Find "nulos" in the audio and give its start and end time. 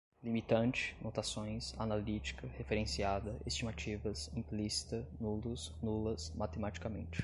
5.19-5.71